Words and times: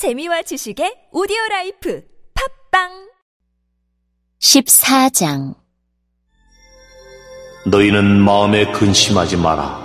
재미와 0.00 0.40
지식의 0.40 1.12
오디오 1.12 1.36
라이프 1.50 2.02
팟빵 2.70 2.88
14장 4.40 5.54
너희는 7.66 8.18
마음에 8.18 8.72
근심하지 8.72 9.36
마라. 9.36 9.78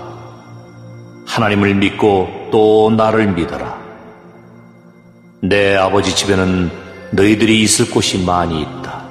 하나님을 1.27 1.75
믿고 1.75 2.29
또 2.49 2.93
나를 2.95 3.33
믿어라. 3.33 3.77
내 5.43 5.75
아버지 5.75 6.15
집에는 6.15 6.71
너희들이 7.11 7.61
있을 7.63 7.91
곳이 7.91 8.23
많이 8.23 8.61
있다. 8.61 9.05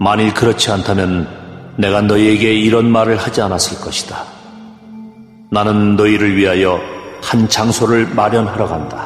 만일 0.00 0.32
그렇지 0.32 0.70
않다면 0.70 1.74
내가 1.76 2.00
너희에게 2.00 2.54
이런 2.54 2.90
말을 2.90 3.18
하지 3.18 3.42
않았을 3.42 3.84
것이다. 3.84 4.24
나는 5.50 5.96
너희를 5.96 6.36
위하여 6.36 6.80
한 7.20 7.46
장소를 7.46 8.06
마련하러 8.14 8.66
간다. 8.66 9.05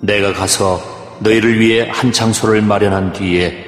내가 0.00 0.32
가서 0.32 0.80
너희를 1.20 1.58
위해 1.60 1.88
한 1.90 2.12
장소를 2.12 2.62
마련한 2.62 3.12
뒤에 3.12 3.64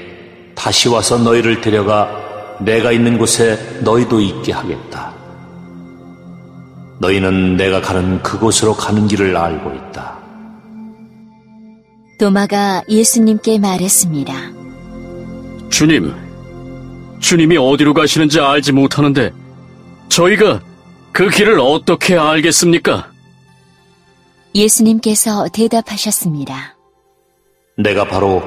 다시 0.55 0.89
와서 0.89 1.19
너희를 1.19 1.61
데려가 1.61 2.56
내가 2.61 2.93
있는 2.93 3.19
곳에 3.19 3.59
너희도 3.80 4.20
있게 4.20 4.53
하겠다. 4.53 5.12
너희는 6.98 7.56
내가 7.56 7.80
가는 7.80 8.23
그곳으로 8.23 8.75
가는 8.75 9.09
길을 9.09 9.37
알고 9.37 9.73
있다. 9.75 10.19
도마가 12.19 12.83
예수님께 12.89 13.59
말했습니다. 13.59 14.34
주님, 15.70 16.15
주님이 17.20 17.56
어디로 17.56 17.95
가시는지 17.95 18.39
알지 18.39 18.73
못하는데 18.73 19.33
저희가 20.11 20.61
그 21.12 21.31
길을 21.31 21.59
어떻게 21.59 22.19
알겠습니까? 22.19 23.09
예수님께서 24.55 25.49
대답하셨습니다. 25.53 26.77
내가 27.77 28.07
바로 28.07 28.43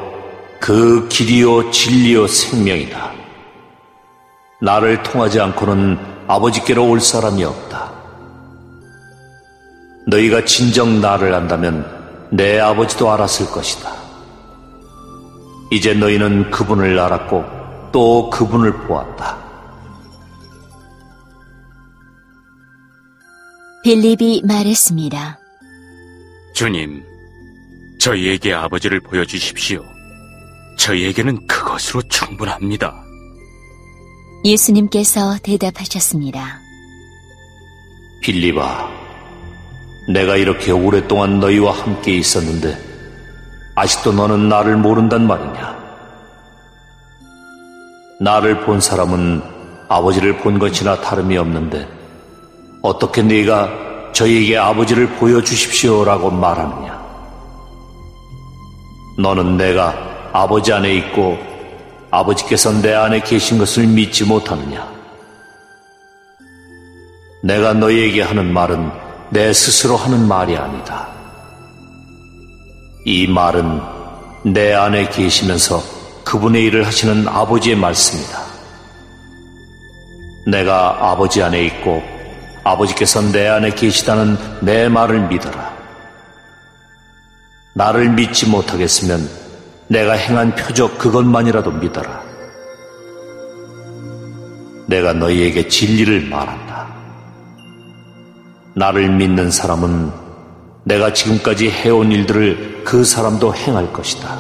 그 0.60 1.08
길이요 1.08 1.72
진리요 1.72 2.28
생명이다. 2.28 3.12
나를 4.62 5.04
통하지 5.04 5.40
않고는 5.40 5.98
아버지께로 6.28 6.90
올 6.90 7.00
사람이 7.00 7.44
없다. 7.44 7.92
너희가 10.08 10.46
진정 10.46 11.02
나를 11.02 11.34
안다면 11.34 12.30
내 12.32 12.60
아버지도 12.60 13.12
알았을 13.12 13.48
것이다. 13.48 13.92
이제 15.72 15.94
너희는 15.94 16.52
그분을 16.52 17.00
알았고 17.00 17.44
또 17.92 18.30
그분을 18.30 18.74
보았다. 18.88 19.42
빌립이 23.84 24.44
말했습니다. 24.46 25.43
주님, 26.54 27.04
저희에게 28.00 28.54
아버지를 28.54 29.00
보여주십시오. 29.00 29.84
저희에게는 30.78 31.48
그것으로 31.48 32.04
충분합니다. 32.04 32.94
예수님께서 34.46 35.38
대답하셨습니다. 35.42 36.60
빌리바, 38.22 38.90
내가 40.14 40.36
이렇게 40.36 40.72
오랫동안 40.72 41.40
너희와 41.40 41.74
함께 41.74 42.18
있었는데 42.18 42.78
아직도 43.76 44.12
너는 44.12 44.48
나를 44.50 44.78
모른단 44.78 45.26
말이냐? 45.26 45.74
나를 48.20 48.62
본 48.62 48.80
사람은 48.80 49.42
아버지를 49.90 50.38
본 50.38 50.60
것이나 50.60 51.02
다름이 51.02 51.36
없는데 51.38 51.88
어떻게 52.82 53.24
네가 53.24 53.93
저희에게 54.14 54.58
아버지를 54.58 55.08
보여주십시오라고 55.16 56.30
말하느냐? 56.32 57.02
너는 59.18 59.58
내가 59.58 59.94
아버지 60.32 60.72
안에 60.72 60.94
있고 60.96 61.38
아버지께서 62.12 62.72
내 62.82 62.94
안에 62.94 63.22
계신 63.22 63.58
것을 63.58 63.88
믿지 63.88 64.24
못하느냐? 64.24 64.88
내가 67.44 67.74
너희에게 67.74 68.22
하는 68.22 68.54
말은 68.54 68.90
내 69.32 69.52
스스로 69.52 69.98
하는 69.98 70.28
말이 70.28 70.56
아니다. 70.56 71.08
이 73.06 73.28
말은 73.28 73.82
내 74.46 74.74
안에 74.74 75.10
계시면서 75.10 75.82
그분의 76.24 76.64
일을 76.66 76.86
하시는 76.86 77.28
아버지의 77.28 77.76
말씀이다. 77.76 78.44
내가 80.48 81.12
아버지 81.12 81.42
안에 81.42 81.66
있고 81.66 82.13
아버지께서 82.64 83.22
내 83.32 83.48
안에 83.48 83.72
계시다는 83.72 84.38
내 84.62 84.88
말을 84.88 85.28
믿어라. 85.28 85.74
나를 87.76 88.10
믿지 88.10 88.48
못하겠으면 88.48 89.28
내가 89.88 90.14
행한 90.14 90.56
표적 90.56 90.98
그것만이라도 90.98 91.72
믿어라. 91.72 92.24
내가 94.88 95.14
너희에게 95.14 95.68
진리를 95.68 96.30
말한다. 96.30 96.88
나를 98.76 99.10
믿는 99.10 99.52
사람은 99.52 100.12
내가 100.84 101.14
지금까지 101.14 101.70
해온 101.70 102.12
일들을 102.12 102.84
그 102.84 103.04
사람도 103.04 103.56
행할 103.56 103.92
것이다. 103.94 104.38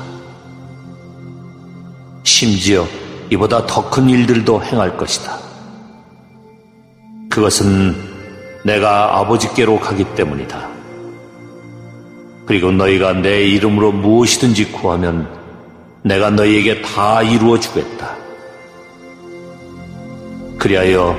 심지어 2.23 2.85
이보다 3.29 3.65
더 3.65 3.89
큰 3.89 4.09
일들도 4.09 4.63
행할 4.63 4.97
것이다. 4.97 5.37
그것은 7.29 8.12
내가 8.63 9.19
아버지께로 9.19 9.79
가기 9.79 10.15
때문이다. 10.15 10.69
그리고 12.45 12.71
너희가 12.71 13.13
내 13.13 13.43
이름으로 13.43 13.91
무엇이든지 13.91 14.71
구하면 14.71 15.29
내가 16.03 16.29
너희에게 16.29 16.81
다 16.81 17.21
이루어 17.21 17.59
주겠다. 17.59 18.15
그리하여 20.57 21.15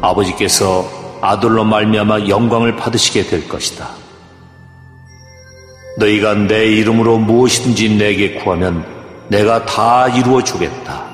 아버지께서 0.00 0.86
아들로 1.20 1.64
말미암아 1.64 2.28
영광을 2.28 2.76
받으시게 2.76 3.24
될 3.24 3.48
것이다. 3.48 3.88
너희가 5.98 6.34
내 6.34 6.66
이름으로 6.66 7.18
무엇이든지 7.18 7.96
내게 7.96 8.34
구하면 8.34 8.84
내가 9.28 9.64
다 9.64 10.08
이루어 10.08 10.42
주겠다. 10.42 11.04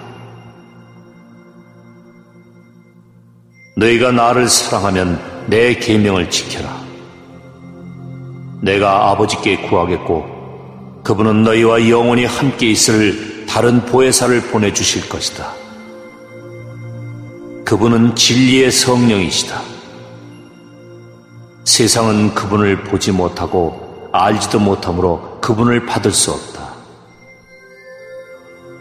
너희가 3.77 4.13
나를 4.13 4.49
사랑하면 4.49 5.38
내 5.49 5.75
계명을 5.75 6.29
지켜라. 6.29 6.79
내가 8.61 9.11
아버지께 9.11 9.57
구하겠고 9.69 11.01
그분은 11.03 11.43
너희와 11.43 11.89
영원히 11.89 12.27
함께 12.27 12.71
있을 12.71 13.47
다른 13.47 13.83
보혜사를 13.87 14.39
보내주실 14.51 15.09
것이다. 15.09 15.55
그분은 17.65 18.15
진리의 18.15 18.71
성령이시다. 18.71 19.63
세상은 21.65 22.35
그분을 22.35 22.85
보지 22.85 23.13
못하고 23.13 24.11
알지도 24.13 24.59
못하므로 24.59 25.39
그분을 25.41 25.87
받을 25.87 26.13
수 26.13 26.33
없다. 26.33 26.75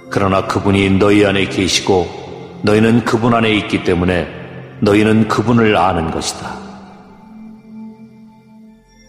그러나 0.10 0.48
그분이 0.48 0.90
너희 0.92 1.26
안에 1.26 1.46
계시고 1.46 2.60
너희는 2.64 3.06
그분 3.06 3.34
안에 3.34 3.54
있기 3.56 3.86
때문에 3.86 4.37
너희는 4.82 5.28
그분을 5.28 5.76
아는 5.76 6.12
것이다. 6.12 6.56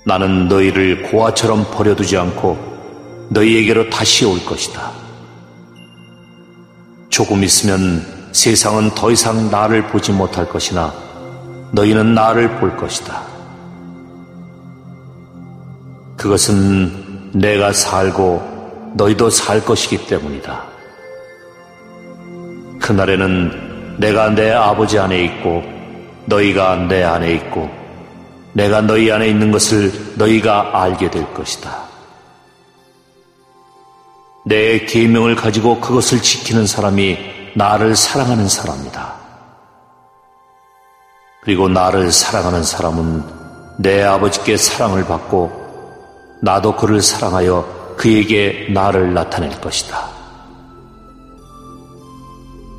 나는 0.07 0.49
너희를 0.49 1.03
고아처럼 1.03 1.67
버려두지 1.71 2.17
않고 2.17 2.57
너희에게로 3.31 3.91
다시 3.91 4.25
올 4.25 4.43
것이다. 4.45 4.91
조금 7.11 7.45
있으면 7.45 8.03
세상은 8.33 8.91
더 8.95 9.11
이상 9.11 9.51
나를 9.51 9.87
보지 9.89 10.13
못할 10.13 10.49
것이나 10.49 10.93
너희는 11.73 12.15
나를 12.15 12.59
볼 12.59 12.77
것이다. 12.77 13.23
그것은 16.17 17.31
내가 17.33 17.73
살고 17.73 18.93
너희도 18.97 19.31
살 19.31 19.65
것이기 19.65 20.07
때문이다. 20.07 20.65
그날에는 22.81 23.68
내가 23.99 24.31
내 24.31 24.53
아버지 24.53 24.99
안에 24.99 25.23
있고 25.25 25.63
너희가 26.27 26.77
내 26.77 27.03
안에 27.03 27.35
있고 27.35 27.69
내가 28.53 28.81
너희 28.81 29.11
안에 29.11 29.29
있는 29.29 29.51
것을 29.51 29.93
너희가 30.17 30.83
알게 30.83 31.11
될 31.11 31.33
것이다. 31.35 31.89
내 34.45 34.87
계명을 34.87 35.37
가지고 35.37 35.81
그것을 35.81 36.23
지키는 36.23 36.67
사람이 36.67 37.19
나를 37.55 37.97
사랑하는 37.97 38.49
사람이다. 38.49 39.15
그리고 41.43 41.69
나를 41.69 42.13
사랑하는 42.13 42.63
사람은 42.63 43.23
내 43.79 44.03
아버지께 44.03 44.57
사랑을 44.57 45.05
받고 45.07 45.53
나도 46.43 46.77
그를 46.77 47.03
사랑하여 47.03 47.97
그에게 47.97 48.69
나를 48.73 49.13
나타낼 49.13 49.61
것이다. 49.61 50.09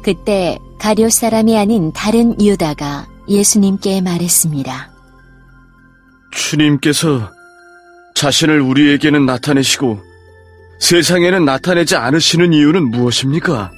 그때 0.02 0.58
가룟 0.80 1.10
사람이 1.10 1.58
아닌 1.58 1.92
다른 1.94 2.40
유다가 2.42 3.06
예수님께 3.28 4.02
말했습니다. 4.02 4.92
주님께서 6.32 7.32
자신을 8.16 8.62
우리에게는 8.62 9.26
나타내시고 9.26 10.00
세상에는 10.80 11.46
나타내지 11.46 11.96
않으시는 11.96 12.54
이유는 12.54 12.90
무엇입니까? 12.92 13.72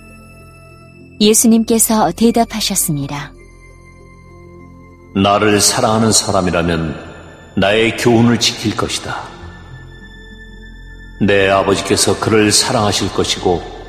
예수님께서 1.20 2.12
대답하셨습니다. 2.12 3.34
나를 5.16 5.60
사랑하는 5.60 6.12
사람이라면 6.12 6.96
나의 7.58 7.98
교훈을 7.98 8.40
지킬 8.40 8.78
것이다. 8.78 9.24
내 11.26 11.50
아버지께서 11.50 12.20
그를 12.20 12.52
사랑하실 12.52 13.14
것이고 13.14 13.81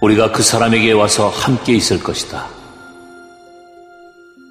우리가 0.00 0.30
그 0.30 0.42
사람에게 0.42 0.92
와서 0.92 1.28
함께 1.28 1.74
있을 1.74 2.02
것이다. 2.02 2.46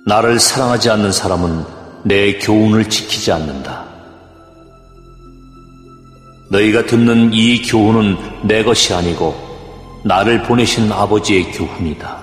나를 0.05 0.39
사랑하지 0.39 0.89
않는 0.89 1.11
사람은 1.11 1.63
내 2.03 2.37
교훈을 2.37 2.89
지키지 2.89 3.31
않는다. 3.31 3.85
너희가 6.49 6.85
듣는 6.85 7.33
이 7.33 7.61
교훈은 7.61 8.47
내 8.47 8.63
것이 8.63 8.93
아니고 8.93 9.35
나를 10.05 10.43
보내신 10.43 10.91
아버지의 10.91 11.51
교훈이다. 11.51 12.17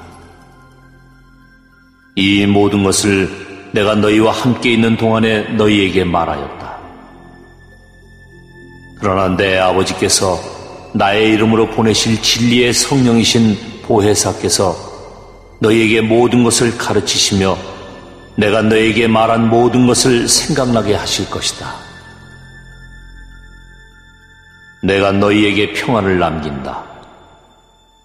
이 2.16 2.46
모든 2.46 2.82
것을 2.84 3.28
내가 3.72 3.94
너희와 3.94 4.32
함께 4.32 4.72
있는 4.72 4.96
동안에 4.96 5.54
너희에게 5.54 6.04
말하였다. 6.04 6.78
그러나 9.00 9.36
내 9.36 9.58
아버지께서 9.58 10.38
나의 10.96 11.30
이름으로 11.32 11.70
보내실 11.70 12.22
진리의 12.22 12.72
성령이신 12.72 13.82
보혜사께서 13.82 14.76
너희에게 15.60 16.00
모든 16.00 16.44
것을 16.44 16.78
가르치시며 16.78 17.58
내가 18.36 18.62
너희에게 18.62 19.08
말한 19.08 19.48
모든 19.48 19.88
것을 19.88 20.28
생각나게 20.28 20.94
하실 20.94 21.28
것이다. 21.28 21.74
내가 24.84 25.10
너희에게 25.10 25.72
평안을 25.72 26.20
남긴다. 26.20 26.84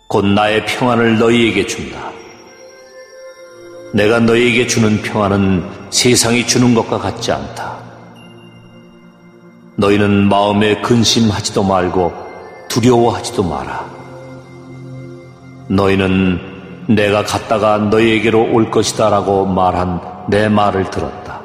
곧 0.08 0.26
나의 0.26 0.66
평안을 0.66 1.20
너희에게 1.20 1.68
준다. 1.68 2.12
내가 3.94 4.20
너희에게 4.20 4.66
주는 4.66 5.00
평안은 5.04 5.92
세상이 5.92 6.48
주는 6.48 6.74
것과 6.74 6.98
같지 6.98 7.32
않다. 7.32 7.78
너희는 9.76 10.28
마음에 10.28 10.82
근심하지도 10.82 11.64
말고 11.64 12.29
두려워하지도 12.70 13.44
마라. 13.44 13.90
너희는 15.68 16.40
내가 16.88 17.24
갔다가 17.24 17.78
너희에게로 17.78 18.52
올 18.54 18.72
것이다 18.72 19.10
라고 19.10 19.46
말한 19.46 20.02
내 20.30 20.48
말을 20.50 20.90
들었다. 20.90 21.42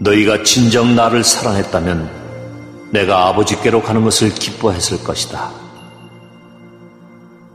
너희가 0.00 0.42
진정 0.42 0.96
나를 0.96 1.22
사랑했다면 1.22 2.10
내가 2.90 3.28
아버지께로 3.28 3.82
가는 3.82 4.02
것을 4.02 4.30
기뻐했을 4.30 5.04
것이다. 5.04 5.50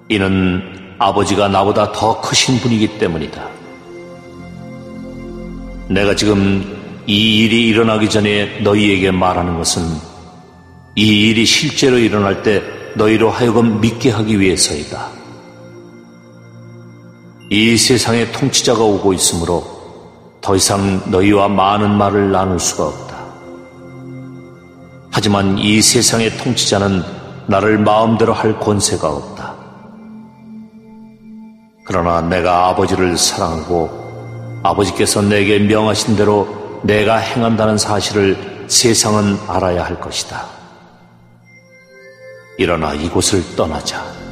이는 0.07 0.61
아버지가 0.99 1.47
나보다 1.49 1.91
더 1.91 2.21
크신 2.21 2.59
분이기 2.59 2.99
때문이다. 2.99 3.49
내가 5.89 6.15
지금 6.15 6.63
이 7.07 7.43
일이 7.43 7.67
일어나기 7.67 8.09
전에 8.09 8.61
너희에게 8.61 9.11
말하는 9.11 9.57
것은 9.57 9.83
이 10.95 11.29
일이 11.29 11.45
실제로 11.45 11.97
일어날 11.97 12.41
때 12.41 12.63
너희로 12.95 13.29
하여금 13.29 13.81
믿게 13.81 14.11
하기 14.11 14.39
위해서이다. 14.39 15.09
이 17.49 17.75
세상의 17.75 18.31
통치자가 18.31 18.81
오고 18.81 19.11
있으므로 19.11 19.63
더 20.39 20.55
이상 20.55 21.01
너희와 21.11 21.49
많은 21.49 21.91
말을 21.91 22.31
나눌 22.31 22.59
수가 22.59 22.87
없다. 22.87 23.15
하지만 25.11 25.57
이 25.57 25.81
세상의 25.81 26.37
통치자는 26.37 27.03
나를 27.47 27.77
마음대로 27.77 28.31
할 28.31 28.57
권세가 28.57 29.09
없다. 29.09 29.55
그러나 31.85 32.21
내가 32.21 32.69
아버지를 32.69 33.17
사랑하고 33.17 34.61
아버지께서 34.63 35.21
내게 35.21 35.59
명하신 35.59 36.15
대로 36.15 36.47
내가 36.83 37.17
행한다는 37.17 37.77
사실을 37.77 38.65
세상은 38.67 39.37
알아야 39.47 39.83
할 39.85 39.99
것이다. 39.99 40.64
일어나 42.57 42.93
이곳을 42.93 43.55
떠나자. 43.55 44.24